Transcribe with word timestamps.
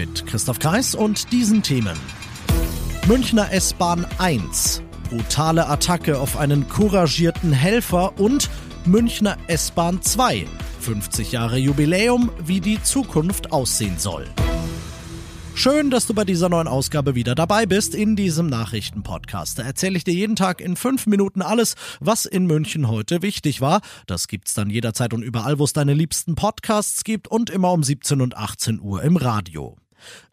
Mit 0.00 0.24
Christoph 0.24 0.58
Kreis 0.58 0.94
und 0.94 1.30
diesen 1.30 1.62
Themen. 1.62 1.94
Münchner 3.06 3.52
S-Bahn 3.52 4.06
1, 4.16 4.82
brutale 5.10 5.68
Attacke 5.68 6.18
auf 6.18 6.38
einen 6.38 6.66
couragierten 6.70 7.52
Helfer 7.52 8.18
und 8.18 8.48
Münchner 8.86 9.36
S-Bahn 9.46 10.00
2, 10.00 10.46
50 10.80 11.32
Jahre 11.32 11.58
Jubiläum, 11.58 12.30
wie 12.42 12.62
die 12.62 12.82
Zukunft 12.82 13.52
aussehen 13.52 13.98
soll. 13.98 14.24
Schön, 15.54 15.90
dass 15.90 16.06
du 16.06 16.14
bei 16.14 16.24
dieser 16.24 16.48
neuen 16.48 16.66
Ausgabe 16.68 17.14
wieder 17.14 17.34
dabei 17.34 17.66
bist 17.66 17.94
in 17.94 18.16
diesem 18.16 18.46
Nachrichtenpodcast. 18.46 19.58
Da 19.58 19.64
erzähle 19.64 19.98
ich 19.98 20.04
dir 20.04 20.14
jeden 20.14 20.34
Tag 20.34 20.62
in 20.62 20.76
fünf 20.76 21.06
Minuten 21.06 21.42
alles, 21.42 21.74
was 22.00 22.24
in 22.24 22.46
München 22.46 22.88
heute 22.88 23.20
wichtig 23.20 23.60
war. 23.60 23.82
Das 24.06 24.28
gibt's 24.28 24.54
dann 24.54 24.70
jederzeit 24.70 25.12
und 25.12 25.22
überall, 25.22 25.58
wo 25.58 25.64
es 25.64 25.74
deine 25.74 25.92
liebsten 25.92 26.36
Podcasts 26.36 27.04
gibt 27.04 27.28
und 27.28 27.50
immer 27.50 27.70
um 27.72 27.82
17 27.82 28.22
und 28.22 28.34
18 28.38 28.80
Uhr 28.80 29.02
im 29.02 29.18
Radio. 29.18 29.76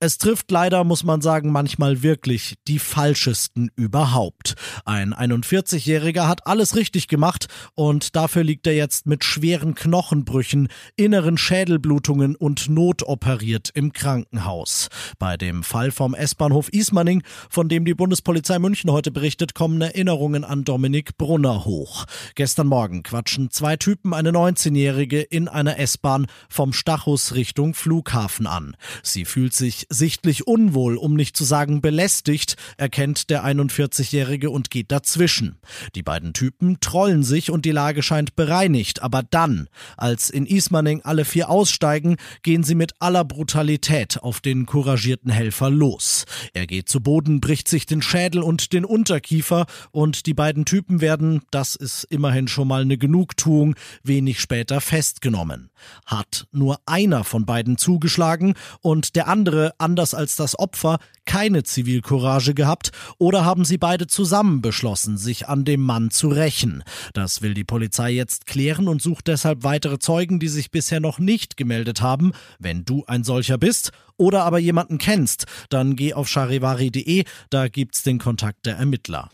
Es 0.00 0.18
trifft 0.18 0.50
leider, 0.50 0.84
muss 0.84 1.02
man 1.02 1.20
sagen, 1.22 1.50
manchmal 1.50 2.02
wirklich 2.02 2.56
die 2.68 2.78
falschesten 2.78 3.70
überhaupt. 3.74 4.54
Ein 4.84 5.14
41-Jähriger 5.14 6.28
hat 6.28 6.46
alles 6.46 6.76
richtig 6.76 7.08
gemacht 7.08 7.46
und 7.74 8.14
dafür 8.14 8.44
liegt 8.44 8.66
er 8.66 8.74
jetzt 8.74 9.06
mit 9.06 9.24
schweren 9.24 9.74
Knochenbrüchen, 9.74 10.68
inneren 10.96 11.38
Schädelblutungen 11.38 12.36
und 12.36 12.68
notoperiert 12.68 13.70
im 13.72 13.92
Krankenhaus. 13.92 14.88
Bei 15.18 15.36
dem 15.36 15.62
Fall 15.62 15.90
vom 15.90 16.14
S-Bahnhof 16.14 16.68
Ismaning, 16.68 17.22
von 17.48 17.68
dem 17.68 17.84
die 17.84 17.94
Bundespolizei 17.94 18.58
München 18.58 18.90
heute 18.90 19.10
berichtet, 19.10 19.54
kommen 19.54 19.80
Erinnerungen 19.80 20.44
an 20.44 20.64
Dominik 20.64 21.16
Brunner 21.16 21.64
hoch. 21.64 22.04
Gestern 22.34 22.66
Morgen 22.66 23.02
quatschen 23.02 23.50
zwei 23.50 23.76
Typen 23.76 24.12
eine 24.12 24.32
19-Jährige 24.32 25.22
in 25.22 25.48
einer 25.48 25.78
S-Bahn 25.78 26.26
vom 26.50 26.72
Stachus 26.72 27.34
Richtung 27.34 27.72
Flughafen 27.72 28.46
an. 28.46 28.76
Sie 29.02 29.24
fühlt 29.24 29.53
sich 29.54 29.86
sichtlich 29.90 30.46
unwohl, 30.46 30.96
um 30.96 31.14
nicht 31.14 31.36
zu 31.36 31.44
sagen 31.44 31.80
belästigt, 31.80 32.56
erkennt 32.76 33.30
der 33.30 33.44
41-Jährige 33.44 34.50
und 34.50 34.70
geht 34.70 34.92
dazwischen. 34.92 35.58
Die 35.94 36.02
beiden 36.02 36.32
Typen 36.32 36.78
trollen 36.80 37.22
sich 37.22 37.50
und 37.50 37.64
die 37.64 37.70
Lage 37.70 38.02
scheint 38.02 38.36
bereinigt, 38.36 39.02
aber 39.02 39.22
dann, 39.22 39.68
als 39.96 40.30
in 40.30 40.46
Ismaning 40.46 41.02
alle 41.02 41.24
vier 41.24 41.48
aussteigen, 41.48 42.16
gehen 42.42 42.64
sie 42.64 42.74
mit 42.74 42.92
aller 42.98 43.24
Brutalität 43.24 44.22
auf 44.22 44.40
den 44.40 44.66
couragierten 44.66 45.30
Helfer 45.30 45.70
los. 45.70 46.24
Er 46.52 46.66
geht 46.66 46.88
zu 46.88 47.00
Boden, 47.00 47.40
bricht 47.40 47.68
sich 47.68 47.86
den 47.86 48.02
Schädel 48.02 48.42
und 48.42 48.72
den 48.72 48.84
Unterkiefer 48.84 49.66
und 49.90 50.26
die 50.26 50.34
beiden 50.34 50.64
Typen 50.64 51.00
werden, 51.00 51.42
das 51.50 51.74
ist 51.74 52.04
immerhin 52.04 52.48
schon 52.48 52.68
mal 52.68 52.82
eine 52.82 52.98
Genugtuung, 52.98 53.74
wenig 54.02 54.40
später 54.40 54.80
festgenommen. 54.80 55.70
Hat 56.06 56.46
nur 56.52 56.80
einer 56.86 57.24
von 57.24 57.46
beiden 57.46 57.78
zugeschlagen 57.78 58.54
und 58.80 59.16
der 59.16 59.28
andere, 59.28 59.43
anders 59.78 60.14
als 60.14 60.36
das 60.36 60.58
Opfer, 60.58 60.98
keine 61.24 61.62
Zivilcourage 61.62 62.54
gehabt 62.54 62.90
oder 63.18 63.44
haben 63.44 63.64
sie 63.64 63.78
beide 63.78 64.06
zusammen 64.06 64.60
beschlossen, 64.62 65.16
sich 65.16 65.48
an 65.48 65.64
dem 65.64 65.82
Mann 65.82 66.10
zu 66.10 66.28
rächen? 66.28 66.82
Das 67.12 67.42
will 67.42 67.54
die 67.54 67.64
Polizei 67.64 68.10
jetzt 68.12 68.46
klären 68.46 68.88
und 68.88 69.02
sucht 69.02 69.28
deshalb 69.28 69.64
weitere 69.64 69.98
Zeugen, 69.98 70.38
die 70.38 70.48
sich 70.48 70.70
bisher 70.70 71.00
noch 71.00 71.18
nicht 71.18 71.56
gemeldet 71.56 72.00
haben. 72.00 72.32
Wenn 72.58 72.84
du 72.84 73.04
ein 73.06 73.24
solcher 73.24 73.58
bist 73.58 73.92
oder 74.16 74.44
aber 74.44 74.58
jemanden 74.58 74.98
kennst, 74.98 75.46
dann 75.68 75.96
geh 75.96 76.14
auf 76.14 76.28
charivari.de, 76.28 77.24
da 77.50 77.68
gibt's 77.68 78.02
den 78.02 78.18
Kontakt 78.18 78.66
der 78.66 78.76
Ermittler. 78.76 79.30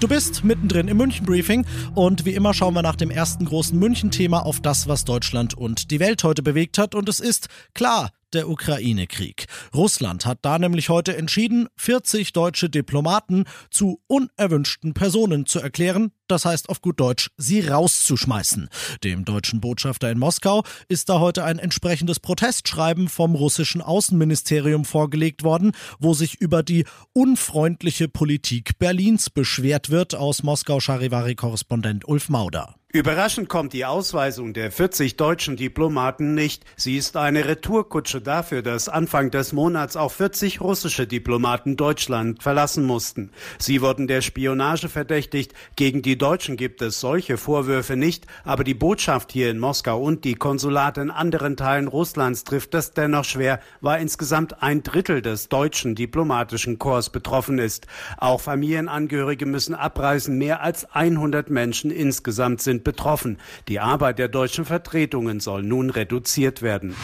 Du 0.00 0.06
bist 0.06 0.44
mittendrin 0.44 0.86
im 0.86 0.96
München 0.96 1.26
Briefing 1.26 1.66
und 1.96 2.24
wie 2.24 2.34
immer 2.34 2.54
schauen 2.54 2.74
wir 2.74 2.82
nach 2.82 2.94
dem 2.94 3.10
ersten 3.10 3.44
großen 3.44 3.76
München-Thema 3.76 4.46
auf 4.46 4.60
das, 4.60 4.86
was 4.86 5.04
Deutschland 5.04 5.54
und 5.54 5.90
die 5.90 5.98
Welt 5.98 6.22
heute 6.22 6.40
bewegt 6.44 6.78
hat. 6.78 6.94
Und 6.94 7.08
es 7.08 7.18
ist 7.18 7.48
klar, 7.74 8.10
der 8.34 8.48
Ukraine-Krieg. 8.48 9.46
Russland 9.74 10.26
hat 10.26 10.38
da 10.42 10.58
nämlich 10.58 10.88
heute 10.88 11.16
entschieden, 11.16 11.68
40 11.76 12.32
deutsche 12.32 12.70
Diplomaten 12.70 13.44
zu 13.70 14.00
unerwünschten 14.06 14.94
Personen 14.94 15.46
zu 15.46 15.60
erklären, 15.60 16.12
das 16.28 16.44
heißt 16.44 16.68
auf 16.68 16.80
gut 16.80 17.00
Deutsch, 17.00 17.30
sie 17.36 17.60
rauszuschmeißen. 17.60 18.68
Dem 19.02 19.24
deutschen 19.24 19.60
Botschafter 19.60 20.10
in 20.10 20.18
Moskau 20.18 20.62
ist 20.88 21.08
da 21.08 21.20
heute 21.20 21.44
ein 21.44 21.58
entsprechendes 21.58 22.20
Protestschreiben 22.20 23.08
vom 23.08 23.34
russischen 23.34 23.80
Außenministerium 23.80 24.84
vorgelegt 24.84 25.42
worden, 25.42 25.72
wo 25.98 26.14
sich 26.14 26.40
über 26.40 26.62
die 26.62 26.84
unfreundliche 27.12 28.08
Politik 28.08 28.78
Berlins 28.78 29.30
beschwert 29.30 29.90
wird, 29.90 30.14
aus 30.14 30.42
Moskau 30.42 30.80
Charivari-Korrespondent 30.80 32.06
Ulf 32.06 32.28
Mauder. 32.28 32.77
Überraschend 32.90 33.50
kommt 33.50 33.74
die 33.74 33.84
Ausweisung 33.84 34.54
der 34.54 34.72
40 34.72 35.18
deutschen 35.18 35.56
Diplomaten 35.56 36.32
nicht. 36.32 36.64
Sie 36.74 36.96
ist 36.96 37.18
eine 37.18 37.46
Retourkutsche 37.46 38.22
dafür, 38.22 38.62
dass 38.62 38.88
Anfang 38.88 39.30
des 39.30 39.52
Monats 39.52 39.94
auch 39.94 40.10
40 40.10 40.62
russische 40.62 41.06
Diplomaten 41.06 41.76
Deutschland 41.76 42.42
verlassen 42.42 42.86
mussten. 42.86 43.30
Sie 43.58 43.82
wurden 43.82 44.06
der 44.06 44.22
Spionage 44.22 44.88
verdächtigt. 44.88 45.52
Gegen 45.76 46.00
die 46.00 46.16
Deutschen 46.16 46.56
gibt 46.56 46.80
es 46.80 46.98
solche 46.98 47.36
Vorwürfe 47.36 47.94
nicht, 47.94 48.26
aber 48.42 48.64
die 48.64 48.72
Botschaft 48.72 49.32
hier 49.32 49.50
in 49.50 49.58
Moskau 49.58 50.00
und 50.00 50.24
die 50.24 50.36
Konsulate 50.36 51.02
in 51.02 51.10
anderen 51.10 51.58
Teilen 51.58 51.88
Russlands 51.88 52.44
trifft 52.44 52.74
es 52.74 52.92
dennoch 52.92 53.26
schwer, 53.26 53.60
weil 53.82 54.00
insgesamt 54.00 54.62
ein 54.62 54.82
Drittel 54.82 55.20
des 55.20 55.50
deutschen 55.50 55.94
diplomatischen 55.94 56.78
Korps 56.78 57.10
betroffen 57.10 57.58
ist. 57.58 57.86
Auch 58.16 58.40
Familienangehörige 58.40 59.44
müssen 59.44 59.74
abreisen. 59.74 60.38
Mehr 60.38 60.62
als 60.62 60.90
100 60.90 61.50
Menschen 61.50 61.90
insgesamt 61.90 62.62
sind 62.62 62.77
sind 62.78 62.84
betroffen. 62.84 63.38
Die 63.66 63.80
Arbeit 63.80 64.18
der 64.18 64.28
deutschen 64.28 64.64
Vertretungen 64.64 65.40
soll 65.40 65.62
nun 65.62 65.90
reduziert 65.90 66.62
werden. 66.62 66.94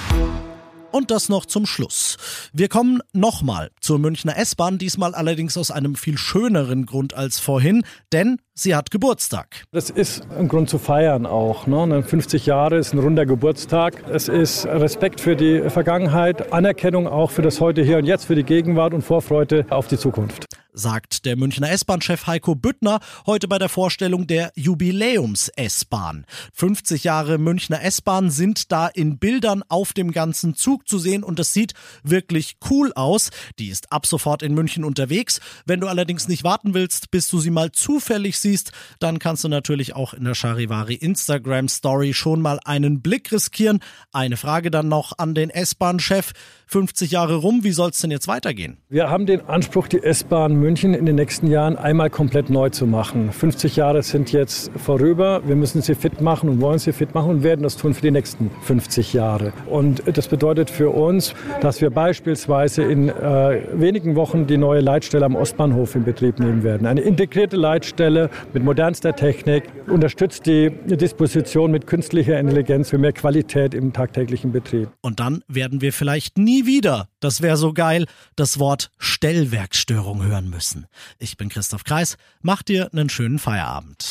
Und 0.93 1.11
das 1.11 1.29
noch 1.29 1.45
zum 1.45 1.67
Schluss. 1.67 2.17
Wir 2.53 2.69
kommen 2.69 3.01
nochmal 3.13 3.73
zur 3.81 3.99
Münchner 3.99 4.37
S-Bahn, 4.39 4.79
diesmal 4.79 5.13
allerdings 5.17 5.59
aus 5.59 5.73
einem 5.73 5.97
viel 5.97 6.17
schöneren 6.17 6.87
Grund 6.87 7.15
als 7.15 7.41
vorhin, 7.41 7.83
denn 8.13 8.39
sie 8.55 8.77
hat 8.77 8.93
Geburtstag. 8.93 9.65
Das 9.73 9.91
ist 9.91 10.25
ein 10.31 10.47
Grund 10.47 10.71
zu 10.71 10.79
feiern 10.79 11.27
auch. 11.27 11.67
Ne? 11.67 12.05
50 12.05 12.47
Jahre 12.47 12.77
ist 12.77 12.93
ein 12.93 13.01
runder 13.01 13.27
Geburtstag. 13.27 14.05
Es 14.09 14.29
ist 14.29 14.67
Respekt 14.67 15.21
für 15.21 15.35
die 15.35 15.69
Vergangenheit, 15.69 16.53
Anerkennung 16.53 17.09
auch 17.09 17.33
für 17.33 17.43
das 17.43 17.61
Heute, 17.61 17.83
Hier 17.83 17.99
und 17.99 18.05
Jetzt, 18.05 18.27
für 18.27 18.37
die 18.37 18.45
Gegenwart 18.45 18.95
und 18.95 19.03
Vorfreude 19.03 19.67
auf 19.71 19.89
die 19.89 19.99
Zukunft 19.99 20.47
sagt 20.75 21.25
der 21.25 21.37
Münchner 21.37 21.71
S-Bahn-Chef 21.71 22.27
Heiko 22.27 22.55
Büttner 22.55 23.01
heute 23.27 23.49
bei 23.49 23.59
der 23.59 23.69
Vorstellung 23.69 24.27
der 24.27 24.53
Jubiläums-S-Bahn. 24.57 26.27
50 26.53 27.05
Jahre 27.05 27.39
Münchner 27.39 27.83
S-Bahn 27.83 28.31
sind 28.31 28.71
da 28.73 28.89
in 28.89 29.19
Bildern 29.19 29.63
auf 29.69 29.93
dem 29.93 30.11
ganzen 30.11 30.55
Zug 30.55 30.89
zu 30.89 30.99
sehen 30.99 31.23
und 31.23 31.39
es 31.39 31.53
sieht 31.53 31.75
wirklich 32.03 32.57
cool 32.69 32.93
aus. 32.95 33.31
Die 33.59 33.69
ist 33.69 33.93
ab 33.93 34.07
sofort 34.07 34.43
in 34.43 34.55
München 34.55 34.85
unterwegs. 34.85 35.41
Wenn 35.65 35.81
du 35.81 35.87
allerdings 35.87 36.29
nicht 36.29 36.45
warten 36.45 36.75
willst, 36.75 37.11
bis 37.11 37.29
du 37.29 37.39
sie 37.39 37.51
mal 37.51 37.71
zufällig 37.73 38.39
siehst, 38.39 38.73
dann 38.99 39.21
kannst 39.21 39.45
du 39.45 39.49
natürlich 39.49 39.95
auch 39.95 40.13
in 40.13 40.25
der 40.25 40.35
Charivari 40.35 40.95
Instagram 40.95 41.69
Story 41.69 42.13
schon 42.13 42.43
mal 42.43 42.59
einen 42.65 43.01
Blick 43.01 43.31
riskieren. 43.31 43.79
Eine 44.13 44.37
Frage 44.37 44.73
dann 44.73 44.89
noch 44.89 45.19
an 45.19 45.35
den 45.35 45.51
S-Bahn-Chef. 45.51 46.33
50 46.67 47.11
Jahre 47.11 47.37
rum, 47.37 47.61
wie 47.63 47.73
soll 47.73 47.91
es 47.91 47.99
denn 47.99 48.11
jetzt 48.11 48.29
weitergehen? 48.29 48.79
Wir 48.89 49.11
haben 49.11 49.27
den 49.27 49.43
Anspruch, 49.49 49.89
die 49.89 50.03
S-Bahn 50.03 50.55
München 50.55 50.95
in 50.95 51.07
den 51.07 51.17
nächsten 51.17 51.47
Jahren 51.49 51.77
einmal 51.77 52.11
komplett 52.11 52.51
neu 52.51 52.71
zu 52.71 52.87
machen. 52.87 53.33
50 53.33 53.77
Jahre 53.77 54.03
sind 54.03 54.33
jetzt 54.33 54.71
vorüber. 54.77 55.43
Wir 55.47 55.57
müssen 55.57 55.83
sie 55.83 55.95
fit 55.95 56.21
machen 56.21 56.49
und 56.49 56.61
wollen 56.61 56.79
sie 56.79 56.93
fit 56.93 57.15
machen 57.15 57.31
und 57.31 57.43
werden 57.43 57.63
das 57.63 57.77
tun 57.77 57.95
für 57.95 58.03
die 58.03 58.11
nächsten 58.11 58.51
50 58.63 59.13
Jahre. 59.13 59.53
Und 59.67 60.03
das 60.07 60.29
bedeutet 60.29 60.71
für 60.71 60.91
uns, 60.91 61.35
dass 61.61 61.81
wir 61.81 61.91
beispielsweise 61.91 62.83
in 62.83 63.09
äh, 63.09 63.63
wenigen 63.73 64.17
Wochen 64.17 64.47
die 64.47 64.57
neue 64.57 64.81
Leitstelle 64.81 65.25
am 65.25 65.37
Ostbahnhof 65.37 65.95
in 65.95 66.05
Betrieb 66.05 66.39
nehmen 66.39 66.63
werden. 66.63 66.87
Eine 66.87 67.01
integrierte 67.01 67.57
Leitstelle 67.57 68.31
mit 68.53 68.65
modernster 68.65 69.15
Technik, 69.15 69.65
unterstützt 69.87 70.47
die 70.47 70.71
Disposition 70.87 71.71
mit 71.71 71.87
künstlicher 71.87 72.39
Intelligenz 72.39 72.91
für 72.91 72.99
mehr 72.99 73.13
Qualität 73.13 73.75
im 73.75 73.93
tagtäglichen 73.93 74.53
Betrieb. 74.53 74.89
Und 75.03 75.21
dann 75.21 75.43
werden 75.49 75.81
wir 75.81 75.93
vielleicht 75.93 76.39
nie 76.39 76.54
nie 76.55 76.67
wieder, 76.67 77.09
das 77.21 77.43
wäre 77.43 77.57
so 77.57 77.73
geil, 77.73 78.07
das 78.37 78.59
Wort 78.59 78.91
Stellwerkstörung 78.99 80.23
hören 80.23 80.49
müssen. 80.49 80.87
Ich 81.19 81.37
bin 81.37 81.49
Christoph 81.49 81.85
Kreis, 81.85 82.17
mach 82.43 82.63
dir 82.63 82.91
einen 82.93 83.09
schönen 83.09 83.39
Feierabend. 83.39 84.07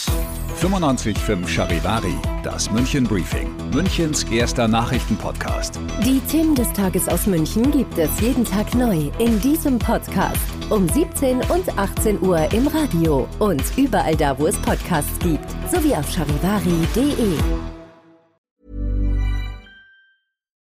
95.5 0.61 1.47
Charivari, 1.47 2.15
das 2.43 2.69
München 2.69 3.05
Briefing, 3.05 3.49
Münchens 3.71 4.23
erster 4.25 4.67
Nachrichtenpodcast. 4.67 5.79
Die 6.05 6.19
Themen 6.31 6.53
des 6.55 6.71
Tages 6.73 7.07
aus 7.07 7.25
München 7.27 7.71
gibt 7.71 7.97
es 7.97 8.19
jeden 8.19 8.45
Tag 8.45 8.73
neu 8.75 9.09
in 9.19 9.39
diesem 9.39 9.79
Podcast. 9.79 10.41
Um 10.69 10.87
17 10.87 11.37
und 11.49 11.77
18 11.77 12.21
Uhr 12.21 12.51
im 12.51 12.67
Radio 12.67 13.27
und 13.39 13.63
überall 13.77 14.15
da, 14.15 14.37
wo 14.37 14.47
es 14.47 14.57
Podcasts 14.57 15.17
gibt, 15.19 15.49
sowie 15.71 15.95
auf 15.95 16.09
charivari.de. 16.11 17.72